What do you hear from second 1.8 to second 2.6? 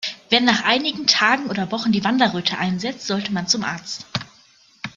die Wanderröte